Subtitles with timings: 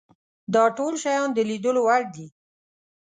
[0.53, 2.27] دا ټول شیان د لیدلو وړ دي.